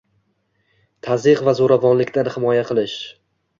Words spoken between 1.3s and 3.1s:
va zo'ravonlikdan himoya qilish